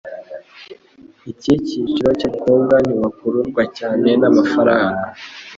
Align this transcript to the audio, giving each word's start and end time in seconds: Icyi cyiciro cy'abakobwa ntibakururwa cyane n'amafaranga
Icyi 1.31 1.53
cyiciro 1.65 2.11
cy'abakobwa 2.19 2.75
ntibakururwa 2.85 3.63
cyane 3.77 4.09
n'amafaranga 4.21 5.05